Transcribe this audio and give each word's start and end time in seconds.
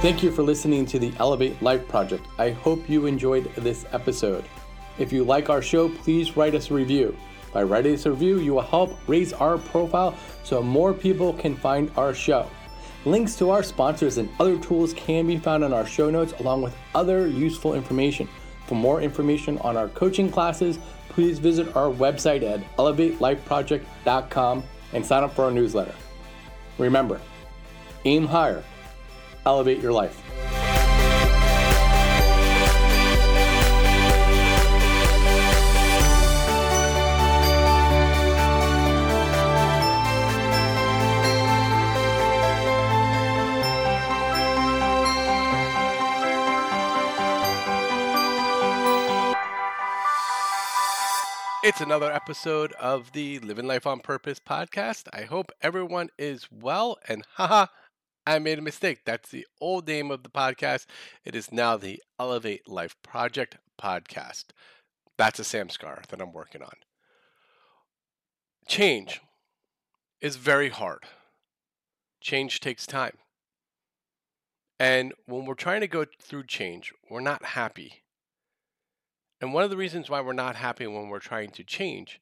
Thank 0.00 0.22
you 0.22 0.32
for 0.32 0.42
listening 0.42 0.86
to 0.86 0.98
the 0.98 1.12
Elevate 1.18 1.60
Life 1.60 1.86
Project. 1.86 2.26
I 2.38 2.52
hope 2.52 2.88
you 2.88 3.04
enjoyed 3.04 3.54
this 3.56 3.84
episode. 3.92 4.46
If 4.98 5.12
you 5.12 5.24
like 5.24 5.50
our 5.50 5.60
show, 5.60 5.90
please 5.90 6.38
write 6.38 6.54
us 6.54 6.70
a 6.70 6.74
review. 6.74 7.14
By 7.52 7.64
writing 7.64 8.00
a 8.02 8.10
review, 8.10 8.38
you 8.38 8.54
will 8.54 8.62
help 8.62 8.98
raise 9.06 9.34
our 9.34 9.58
profile 9.58 10.16
so 10.42 10.62
more 10.62 10.94
people 10.94 11.34
can 11.34 11.54
find 11.54 11.92
our 11.98 12.14
show. 12.14 12.48
Links 13.04 13.36
to 13.36 13.50
our 13.50 13.62
sponsors 13.62 14.16
and 14.16 14.30
other 14.40 14.56
tools 14.56 14.94
can 14.94 15.26
be 15.26 15.36
found 15.36 15.64
in 15.64 15.74
our 15.74 15.84
show 15.84 16.08
notes 16.08 16.32
along 16.40 16.62
with 16.62 16.74
other 16.94 17.26
useful 17.26 17.74
information. 17.74 18.26
For 18.68 18.76
more 18.76 19.02
information 19.02 19.58
on 19.58 19.76
our 19.76 19.88
coaching 19.88 20.30
classes, 20.30 20.78
please 21.10 21.38
visit 21.38 21.76
our 21.76 21.92
website 21.92 22.42
at 22.42 22.64
elevatelifeproject.com 22.78 24.64
and 24.94 25.04
sign 25.04 25.24
up 25.24 25.34
for 25.34 25.44
our 25.44 25.50
newsletter. 25.50 25.94
Remember, 26.78 27.20
aim 28.06 28.24
higher, 28.24 28.64
elevate 29.46 29.80
your 29.80 29.92
life. 29.92 30.22
It's 51.62 51.80
another 51.80 52.10
episode 52.10 52.72
of 52.80 53.12
the 53.12 53.38
Living 53.38 53.66
Life 53.66 53.86
on 53.86 54.00
Purpose 54.00 54.40
podcast. 54.40 55.08
I 55.12 55.22
hope 55.22 55.52
everyone 55.62 56.08
is 56.18 56.48
well. 56.50 56.98
And 57.06 57.24
haha, 57.34 57.66
I 58.30 58.38
made 58.38 58.58
a 58.58 58.62
mistake. 58.62 59.00
That's 59.04 59.28
the 59.30 59.46
old 59.60 59.86
name 59.86 60.10
of 60.10 60.22
the 60.22 60.28
podcast. 60.28 60.86
It 61.24 61.34
is 61.34 61.52
now 61.52 61.76
the 61.76 62.02
Elevate 62.18 62.68
Life 62.68 62.96
Project 63.02 63.58
podcast. 63.80 64.46
That's 65.16 65.38
a 65.38 65.42
Samskar 65.42 66.06
that 66.06 66.20
I'm 66.20 66.32
working 66.32 66.62
on. 66.62 66.74
Change 68.66 69.20
is 70.20 70.36
very 70.36 70.68
hard. 70.68 71.04
Change 72.20 72.60
takes 72.60 72.86
time. 72.86 73.18
And 74.78 75.12
when 75.26 75.44
we're 75.44 75.54
trying 75.54 75.80
to 75.80 75.88
go 75.88 76.04
through 76.22 76.44
change, 76.44 76.92
we're 77.10 77.20
not 77.20 77.44
happy 77.44 78.02
and 79.40 79.54
one 79.54 79.64
of 79.64 79.70
the 79.70 79.76
reasons 79.76 80.10
why 80.10 80.20
we're 80.20 80.32
not 80.32 80.56
happy 80.56 80.86
when 80.86 81.08
we're 81.08 81.18
trying 81.18 81.50
to 81.52 81.64
change 81.64 82.20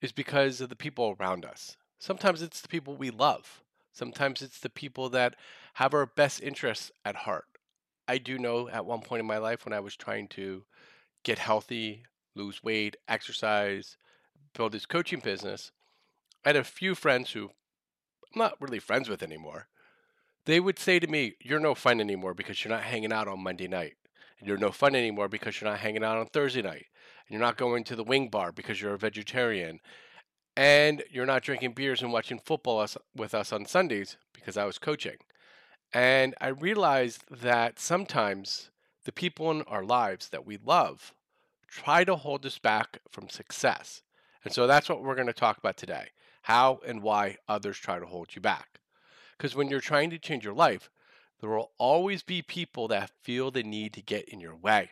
is 0.00 0.12
because 0.12 0.60
of 0.60 0.68
the 0.68 0.76
people 0.76 1.16
around 1.18 1.44
us. 1.44 1.76
Sometimes 1.98 2.40
it's 2.40 2.60
the 2.60 2.68
people 2.68 2.96
we 2.96 3.10
love. 3.10 3.62
Sometimes 3.96 4.42
it's 4.42 4.60
the 4.60 4.68
people 4.68 5.08
that 5.08 5.36
have 5.74 5.94
our 5.94 6.04
best 6.04 6.42
interests 6.42 6.92
at 7.06 7.16
heart. 7.16 7.46
I 8.06 8.18
do 8.18 8.38
know 8.38 8.68
at 8.68 8.84
one 8.84 9.00
point 9.00 9.20
in 9.20 9.26
my 9.26 9.38
life 9.38 9.64
when 9.64 9.72
I 9.72 9.80
was 9.80 9.96
trying 9.96 10.28
to 10.28 10.64
get 11.24 11.38
healthy, 11.38 12.04
lose 12.34 12.62
weight, 12.62 12.96
exercise, 13.08 13.96
build 14.52 14.72
this 14.72 14.84
coaching 14.84 15.20
business, 15.20 15.72
I 16.44 16.50
had 16.50 16.56
a 16.56 16.64
few 16.64 16.94
friends 16.94 17.30
who 17.30 17.44
I'm 17.44 18.38
not 18.38 18.60
really 18.60 18.80
friends 18.80 19.08
with 19.08 19.22
anymore. 19.22 19.68
They 20.44 20.60
would 20.60 20.78
say 20.78 20.98
to 20.98 21.06
me, 21.06 21.36
You're 21.40 21.58
no 21.58 21.74
fun 21.74 21.98
anymore 21.98 22.34
because 22.34 22.62
you're 22.62 22.74
not 22.74 22.82
hanging 22.82 23.14
out 23.14 23.28
on 23.28 23.42
Monday 23.42 23.66
night 23.66 23.94
and 24.38 24.46
you're 24.46 24.58
no 24.58 24.72
fun 24.72 24.94
anymore 24.94 25.28
because 25.28 25.58
you're 25.58 25.70
not 25.70 25.80
hanging 25.80 26.04
out 26.04 26.18
on 26.18 26.26
Thursday 26.26 26.60
night, 26.60 26.86
and 27.26 27.30
you're 27.30 27.40
not 27.40 27.56
going 27.56 27.82
to 27.84 27.96
the 27.96 28.04
wing 28.04 28.28
bar 28.28 28.52
because 28.52 28.78
you're 28.78 28.92
a 28.92 28.98
vegetarian, 28.98 29.80
and 30.56 31.04
you're 31.10 31.26
not 31.26 31.42
drinking 31.42 31.72
beers 31.72 32.02
and 32.02 32.12
watching 32.12 32.38
football 32.38 32.86
with 33.14 33.34
us 33.34 33.52
on 33.52 33.66
Sundays 33.66 34.16
because 34.32 34.56
I 34.56 34.64
was 34.64 34.78
coaching. 34.78 35.16
And 35.92 36.34
I 36.40 36.48
realized 36.48 37.24
that 37.30 37.78
sometimes 37.78 38.70
the 39.04 39.12
people 39.12 39.50
in 39.50 39.62
our 39.62 39.84
lives 39.84 40.30
that 40.30 40.46
we 40.46 40.58
love 40.64 41.12
try 41.68 42.04
to 42.04 42.16
hold 42.16 42.46
us 42.46 42.58
back 42.58 43.00
from 43.10 43.28
success. 43.28 44.02
And 44.44 44.52
so 44.52 44.66
that's 44.66 44.88
what 44.88 45.02
we're 45.02 45.14
going 45.14 45.26
to 45.26 45.32
talk 45.32 45.58
about 45.58 45.76
today 45.76 46.08
how 46.42 46.78
and 46.86 47.02
why 47.02 47.36
others 47.48 47.76
try 47.76 47.98
to 47.98 48.06
hold 48.06 48.36
you 48.36 48.40
back. 48.40 48.78
Because 49.36 49.56
when 49.56 49.66
you're 49.66 49.80
trying 49.80 50.10
to 50.10 50.18
change 50.18 50.44
your 50.44 50.54
life, 50.54 50.88
there 51.40 51.50
will 51.50 51.72
always 51.76 52.22
be 52.22 52.40
people 52.40 52.86
that 52.86 53.10
feel 53.22 53.50
the 53.50 53.64
need 53.64 53.92
to 53.94 54.00
get 54.00 54.28
in 54.28 54.38
your 54.38 54.54
way. 54.54 54.90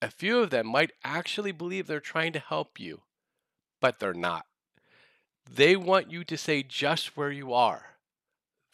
A 0.00 0.10
few 0.10 0.38
of 0.38 0.48
them 0.48 0.66
might 0.66 0.92
actually 1.04 1.52
believe 1.52 1.86
they're 1.86 2.00
trying 2.00 2.32
to 2.32 2.38
help 2.38 2.80
you, 2.80 3.02
but 3.78 3.98
they're 3.98 4.14
not. 4.14 4.46
They 5.52 5.74
want 5.74 6.12
you 6.12 6.22
to 6.24 6.36
stay 6.36 6.62
just 6.62 7.16
where 7.16 7.32
you 7.32 7.52
are. 7.52 7.96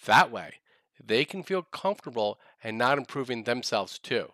That 0.04 0.30
way, 0.30 0.56
they 1.02 1.24
can 1.24 1.42
feel 1.42 1.62
comfortable 1.62 2.38
and 2.62 2.76
not 2.76 2.98
improving 2.98 3.44
themselves 3.44 3.98
too. 3.98 4.32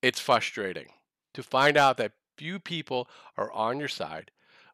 It's 0.00 0.20
frustrating 0.20 0.88
to 1.34 1.42
find 1.42 1.76
out 1.76 1.98
that 1.98 2.12
few 2.38 2.58
people 2.58 3.08
are 3.36 3.52
on 3.52 3.78
your 3.78 3.88
side, 3.88 4.30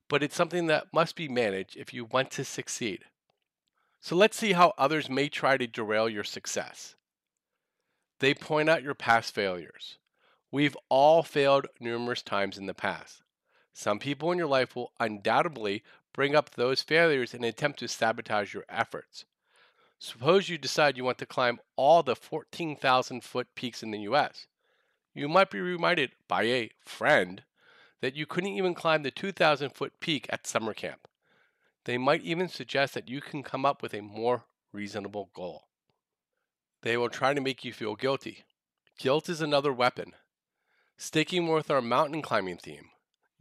but 0.08 0.22
it's 0.22 0.36
something 0.36 0.68
that 0.68 0.92
must 0.92 1.16
be 1.16 1.28
managed 1.28 1.76
if 1.76 1.92
you 1.92 2.04
want 2.04 2.30
to 2.32 2.44
succeed. 2.44 3.04
So 4.00 4.14
let's 4.14 4.36
see 4.36 4.52
how 4.52 4.72
others 4.78 5.10
may 5.10 5.28
try 5.28 5.56
to 5.56 5.66
derail 5.66 6.08
your 6.08 6.24
success. 6.24 6.94
They 8.20 8.34
point 8.34 8.68
out 8.68 8.84
your 8.84 8.94
past 8.94 9.34
failures. 9.34 9.98
We've 10.52 10.76
all 10.88 11.24
failed 11.24 11.66
numerous 11.80 12.22
times 12.22 12.56
in 12.56 12.66
the 12.66 12.74
past. 12.74 13.22
Some 13.72 13.98
people 13.98 14.30
in 14.30 14.38
your 14.38 14.48
life 14.48 14.76
will 14.76 14.92
undoubtedly 15.00 15.82
bring 16.12 16.34
up 16.34 16.50
those 16.50 16.82
failures 16.82 17.34
and 17.34 17.44
attempt 17.44 17.78
to 17.80 17.88
sabotage 17.88 18.54
your 18.54 18.64
efforts. 18.68 19.24
Suppose 19.98 20.48
you 20.48 20.58
decide 20.58 20.96
you 20.96 21.04
want 21.04 21.18
to 21.18 21.26
climb 21.26 21.60
all 21.76 22.02
the 22.02 22.16
14,000 22.16 23.22
foot 23.22 23.48
peaks 23.54 23.82
in 23.82 23.92
the 23.92 24.00
US. 24.00 24.46
You 25.14 25.28
might 25.28 25.50
be 25.50 25.60
reminded 25.60 26.12
by 26.26 26.42
a 26.44 26.70
friend 26.84 27.44
that 28.00 28.16
you 28.16 28.26
couldn't 28.26 28.50
even 28.50 28.74
climb 28.74 29.02
the 29.02 29.10
2,000 29.10 29.70
foot 29.70 29.92
peak 30.00 30.26
at 30.28 30.46
summer 30.46 30.74
camp. 30.74 31.06
They 31.84 31.98
might 31.98 32.22
even 32.22 32.48
suggest 32.48 32.94
that 32.94 33.08
you 33.08 33.20
can 33.20 33.42
come 33.42 33.64
up 33.64 33.82
with 33.82 33.94
a 33.94 34.00
more 34.00 34.44
reasonable 34.72 35.30
goal. 35.34 35.68
They 36.82 36.96
will 36.96 37.08
try 37.08 37.32
to 37.32 37.40
make 37.40 37.64
you 37.64 37.72
feel 37.72 37.94
guilty. 37.94 38.44
Guilt 38.98 39.28
is 39.28 39.40
another 39.40 39.72
weapon. 39.72 40.12
Sticking 40.96 41.48
with 41.48 41.70
our 41.70 41.82
mountain 41.82 42.22
climbing 42.22 42.58
theme, 42.58 42.90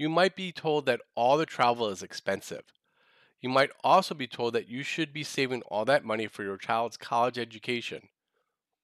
you 0.02 0.10
might 0.10 0.36
be 0.36 0.52
told 0.52 0.88
that 0.88 1.02
all 1.14 1.38
the 1.38 1.46
travel 1.46 1.88
is 1.90 2.02
expensive. 2.02 2.64
You 3.40 3.50
might 3.50 3.70
also 3.84 4.16
be 4.16 4.26
told 4.26 4.54
that 4.54 4.68
you 4.68 4.82
should 4.82 5.14
be 5.14 5.24
saving 5.24 5.62
all 5.68 5.86
that 5.86 6.04
money 6.04 6.26
for 6.26 6.42
your 6.42 6.58
child's 6.58 6.98
college 6.98 7.38
education. 7.38 8.10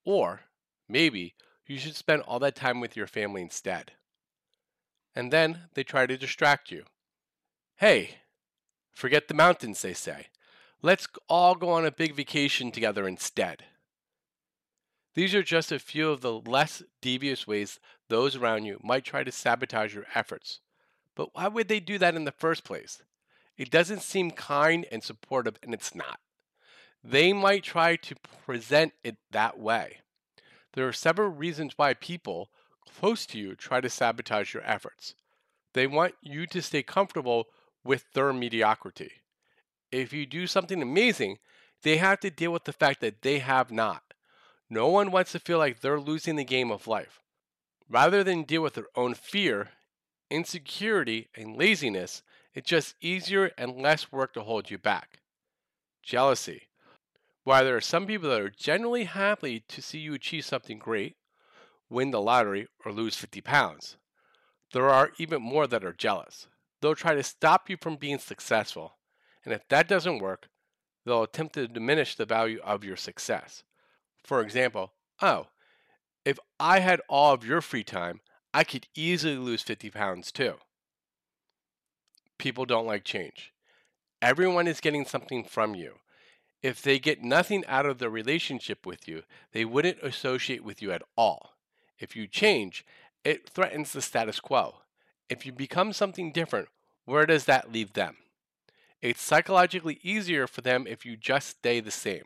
Or, 0.06 0.42
maybe, 0.88 1.34
you 1.66 1.80
should 1.80 1.96
spend 1.96 2.22
all 2.22 2.38
that 2.40 2.56
time 2.56 2.80
with 2.80 2.96
your 2.96 3.08
family 3.08 3.42
instead. 3.42 3.94
And 5.16 5.34
then 5.34 5.62
they 5.74 5.84
try 5.84 6.06
to 6.06 6.18
distract 6.18 6.70
you. 6.70 6.84
Hey, 7.78 8.18
Forget 8.94 9.28
the 9.28 9.34
mountains, 9.36 9.82
they 9.82 9.94
say. 9.94 10.28
Let's 10.84 11.08
all 11.28 11.56
go 11.56 11.70
on 11.70 11.86
a 11.86 11.92
big 11.92 12.16
vacation 12.16 12.72
together 12.72 13.08
instead. 13.08 13.64
These 15.16 15.34
are 15.34 15.44
just 15.44 15.72
a 15.72 15.80
few 15.80 16.10
of 16.10 16.22
the 16.22 16.34
less 16.34 16.84
devious 17.02 17.48
ways 17.48 17.80
those 18.08 18.36
around 18.36 18.66
you 18.66 18.80
might 18.84 19.04
try 19.04 19.24
to 19.24 19.32
sabotage 19.32 19.96
your 19.96 20.06
efforts. 20.16 20.62
But 21.18 21.34
why 21.34 21.48
would 21.48 21.68
they 21.68 21.80
do 21.80 21.98
that 21.98 22.14
in 22.14 22.26
the 22.26 22.32
first 22.32 22.64
place? 22.64 23.02
It 23.58 23.72
doesn't 23.72 24.04
seem 24.04 24.30
kind 24.30 24.86
and 24.92 25.04
supportive, 25.04 25.58
and 25.64 25.74
it's 25.74 25.96
not. 25.96 26.20
They 27.04 27.34
might 27.34 27.64
try 27.64 27.96
to 27.96 28.16
present 28.46 28.94
it 29.04 29.18
that 29.32 29.58
way. 29.58 30.02
There 30.74 30.88
are 30.88 30.94
several 30.94 31.30
reasons 31.30 31.74
why 31.76 31.96
people 31.96 32.52
close 33.00 33.26
to 33.28 33.40
you 33.40 33.56
try 33.56 33.82
to 33.82 33.90
sabotage 33.90 34.54
your 34.54 34.62
efforts. 34.64 35.16
They 35.74 35.88
want 35.88 36.14
you 36.22 36.46
to 36.46 36.62
stay 36.62 36.84
comfortable 36.84 37.48
with 37.84 38.06
their 38.14 38.32
mediocrity. 38.32 39.12
If 39.92 40.14
you 40.14 40.28
do 40.28 40.46
something 40.46 40.84
amazing, 40.84 41.40
they 41.82 41.98
have 41.98 42.20
to 42.20 42.30
deal 42.30 42.52
with 42.52 42.66
the 42.66 42.74
fact 42.74 43.02
that 43.02 43.24
they 43.24 43.40
have 43.40 43.72
not. 43.72 44.14
No 44.70 44.88
one 44.90 45.10
wants 45.10 45.32
to 45.32 45.40
feel 45.40 45.58
like 45.58 45.80
they're 45.80 46.00
losing 46.00 46.36
the 46.36 46.44
game 46.44 46.70
of 46.70 46.86
life. 46.86 47.22
Rather 47.90 48.24
than 48.24 48.44
deal 48.44 48.62
with 48.62 48.76
their 48.76 48.90
own 48.96 49.16
fear, 49.16 49.70
insecurity, 50.30 51.30
and 51.36 51.58
laziness, 51.58 52.24
it's 52.54 52.70
just 52.70 52.96
easier 53.02 53.52
and 53.58 53.82
less 53.82 54.12
work 54.12 54.34
to 54.34 54.42
hold 54.42 54.70
you 54.70 54.78
back. 54.78 55.20
Jealousy. 56.04 56.64
While 57.44 57.64
there 57.64 57.78
are 57.78 57.82
some 57.82 58.08
people 58.08 58.30
that 58.30 58.42
are 58.42 58.50
generally 58.50 59.06
happy 59.06 59.64
to 59.68 59.82
see 59.82 60.00
you 60.00 60.14
achieve 60.14 60.46
something 60.46 60.80
great, 60.80 61.16
win 61.90 62.12
the 62.12 62.22
lottery, 62.22 62.68
or 62.84 62.92
lose 62.92 63.16
50 63.16 63.42
pounds, 63.42 63.98
there 64.74 64.90
are 64.90 65.12
even 65.18 65.42
more 65.42 65.68
that 65.68 65.86
are 65.86 65.94
jealous. 65.94 66.48
They'll 66.82 66.96
try 66.96 67.16
to 67.16 67.24
stop 67.24 67.70
you 67.70 67.78
from 67.78 67.96
being 67.96 68.20
successful. 68.20 68.98
And 69.46 69.54
if 69.54 69.68
that 69.70 69.88
doesn't 69.88 70.20
work, 70.20 70.50
they'll 71.06 71.24
attempt 71.24 71.56
to 71.56 71.68
diminish 71.68 72.16
the 72.16 72.26
value 72.26 72.60
of 72.64 72.84
your 72.84 72.98
success. 72.98 73.64
For 74.24 74.42
example, 74.42 74.92
oh, 75.22 75.48
if 76.26 76.38
I 76.60 76.80
had 76.80 77.02
all 77.08 77.34
of 77.34 77.46
your 77.46 77.62
free 77.62 77.86
time, 77.86 78.20
I 78.54 78.64
could 78.64 78.88
easily 78.96 79.38
lose 79.38 79.62
50 79.62 79.90
pounds 79.90 80.32
too. 80.32 80.56
People 82.38 82.66
don't 82.66 82.88
like 82.88 83.04
change. 83.04 83.54
Everyone 84.22 84.68
is 84.68 84.82
getting 84.82 85.06
something 85.06 85.44
from 85.44 85.76
you. 85.76 85.96
If 86.64 86.82
they 86.82 86.98
get 86.98 87.24
nothing 87.24 87.64
out 87.68 87.86
of 87.86 88.00
the 88.00 88.10
relationship 88.10 88.86
with 88.86 89.08
you, 89.08 89.24
they 89.52 89.64
wouldn't 89.64 90.02
associate 90.02 90.64
with 90.64 90.82
you 90.82 90.92
at 90.92 91.04
all. 91.16 91.54
If 92.00 92.16
you 92.16 92.28
change, 92.28 92.86
it 93.24 93.50
threatens 93.50 93.94
the 93.94 94.02
status 94.02 94.40
quo. 94.40 94.76
If 95.30 95.46
you 95.46 95.52
become 95.52 95.94
something 95.94 96.32
different, 96.32 96.70
where 97.06 97.26
does 97.26 97.46
that 97.46 97.72
leave 97.72 97.94
them? 97.94 98.18
It's 99.02 99.22
psychologically 99.22 100.00
easier 100.02 100.48
for 100.48 100.62
them 100.62 100.88
if 100.88 101.06
you 101.06 101.16
just 101.16 101.50
stay 101.50 101.80
the 101.80 101.92
same. 101.92 102.24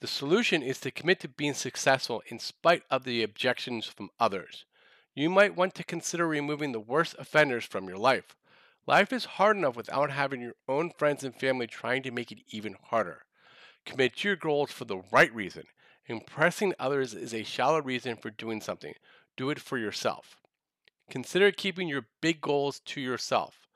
The 0.00 0.06
solution 0.06 0.62
is 0.62 0.80
to 0.80 0.90
commit 0.90 1.20
to 1.20 1.28
being 1.28 1.52
successful 1.52 2.22
in 2.28 2.38
spite 2.38 2.84
of 2.90 3.04
the 3.04 3.22
objections 3.22 3.84
from 3.84 4.10
others. 4.18 4.64
You 5.14 5.28
might 5.28 5.56
want 5.56 5.74
to 5.74 5.84
consider 5.84 6.26
removing 6.26 6.72
the 6.72 6.80
worst 6.80 7.16
offenders 7.18 7.64
from 7.64 7.88
your 7.88 7.98
life. 7.98 8.36
Life 8.86 9.12
is 9.12 9.24
hard 9.24 9.56
enough 9.56 9.76
without 9.76 10.10
having 10.10 10.40
your 10.40 10.54
own 10.68 10.90
friends 10.96 11.24
and 11.24 11.34
family 11.34 11.66
trying 11.66 12.02
to 12.04 12.10
make 12.10 12.30
it 12.30 12.38
even 12.48 12.76
harder. 12.90 13.22
Commit 13.84 14.16
to 14.16 14.28
your 14.28 14.36
goals 14.36 14.70
for 14.70 14.84
the 14.84 15.02
right 15.12 15.34
reason. 15.34 15.64
Impressing 16.06 16.74
others 16.78 17.14
is 17.14 17.34
a 17.34 17.42
shallow 17.42 17.80
reason 17.80 18.16
for 18.16 18.30
doing 18.30 18.60
something. 18.60 18.94
Do 19.36 19.50
it 19.50 19.60
for 19.60 19.78
yourself. 19.78 20.36
Consider 21.10 21.50
keeping 21.50 21.88
your 21.88 22.06
big 22.20 22.40
goals 22.40 22.80
to 22.86 23.00
yourself. 23.00 23.66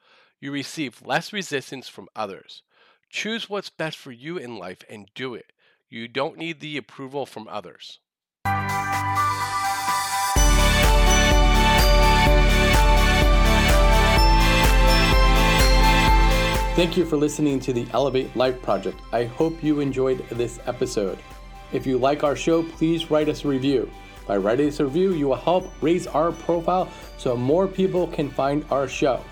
You 0.40 0.52
receive 0.52 1.02
less 1.04 1.32
resistance 1.32 1.88
from 1.88 2.08
others. 2.14 2.62
Choose 3.10 3.50
what's 3.50 3.70
best 3.70 3.96
for 3.96 4.12
you 4.12 4.36
in 4.36 4.56
life 4.56 4.82
and 4.88 5.08
do 5.14 5.34
it. 5.34 5.52
You 5.88 6.06
don't 6.08 6.38
need 6.38 6.60
the 6.60 6.76
approval 6.76 7.26
from 7.26 7.48
others. 7.48 7.98
Thank 16.74 16.96
you 16.96 17.04
for 17.04 17.16
listening 17.16 17.60
to 17.60 17.72
the 17.72 17.86
Elevate 17.92 18.34
Life 18.34 18.60
Project. 18.60 19.00
I 19.12 19.26
hope 19.26 19.62
you 19.62 19.78
enjoyed 19.78 20.28
this 20.30 20.58
episode. 20.66 21.20
If 21.72 21.86
you 21.86 21.98
like 21.98 22.24
our 22.24 22.34
show, 22.34 22.64
please 22.64 23.12
write 23.12 23.28
us 23.28 23.44
a 23.44 23.48
review. 23.48 23.88
By 24.26 24.38
writing 24.38 24.74
a 24.76 24.84
review, 24.84 25.12
you 25.12 25.28
will 25.28 25.36
help 25.36 25.70
raise 25.80 26.08
our 26.08 26.32
profile 26.32 26.90
so 27.16 27.36
more 27.36 27.68
people 27.68 28.08
can 28.08 28.28
find 28.28 28.64
our 28.72 28.88
show. 28.88 29.24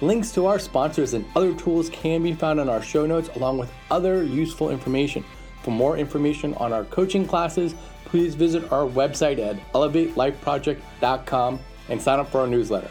Links 0.00 0.32
to 0.32 0.46
our 0.46 0.58
sponsors 0.58 1.12
and 1.12 1.26
other 1.36 1.52
tools 1.52 1.90
can 1.90 2.22
be 2.22 2.32
found 2.32 2.60
in 2.60 2.70
our 2.70 2.80
show 2.80 3.04
notes 3.04 3.28
along 3.36 3.58
with 3.58 3.70
other 3.90 4.22
useful 4.22 4.70
information. 4.70 5.22
For 5.64 5.72
more 5.72 5.98
information 5.98 6.54
on 6.54 6.72
our 6.72 6.84
coaching 6.84 7.26
classes, 7.26 7.74
please 8.06 8.34
visit 8.34 8.72
our 8.72 8.88
website 8.88 9.38
at 9.38 9.60
elevatelifeproject.com 9.74 11.60
and 11.90 12.00
sign 12.00 12.20
up 12.20 12.30
for 12.30 12.40
our 12.40 12.46
newsletter. 12.46 12.90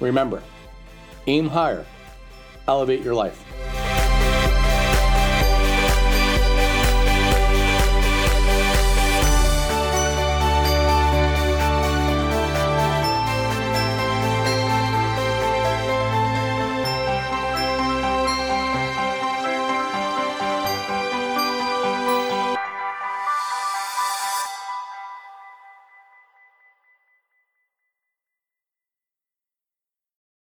Remember, 0.00 0.42
aim 1.28 1.46
higher 1.46 1.86
elevate 2.68 3.02
your 3.02 3.14
life. 3.14 3.51